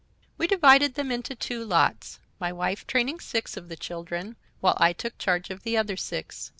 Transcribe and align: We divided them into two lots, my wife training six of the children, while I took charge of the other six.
We 0.35 0.47
divided 0.47 0.95
them 0.95 1.11
into 1.11 1.35
two 1.35 1.63
lots, 1.63 2.19
my 2.39 2.51
wife 2.51 2.87
training 2.87 3.19
six 3.19 3.55
of 3.55 3.69
the 3.69 3.75
children, 3.77 4.35
while 4.59 4.73
I 4.79 4.93
took 4.93 5.15
charge 5.19 5.51
of 5.51 5.61
the 5.61 5.77
other 5.77 5.95
six. 5.95 6.49